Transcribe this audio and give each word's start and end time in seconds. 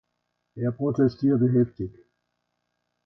Er 0.55 0.71
protestierte 0.71 1.47
heftig. 1.47 1.91